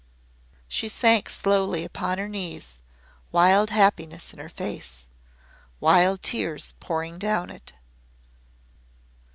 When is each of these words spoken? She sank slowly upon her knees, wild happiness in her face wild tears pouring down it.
She 0.67 0.89
sank 0.89 1.29
slowly 1.29 1.83
upon 1.83 2.17
her 2.17 2.27
knees, 2.27 2.79
wild 3.31 3.69
happiness 3.69 4.33
in 4.33 4.39
her 4.39 4.49
face 4.49 5.09
wild 5.79 6.23
tears 6.23 6.73
pouring 6.79 7.19
down 7.19 7.51
it. 7.51 7.73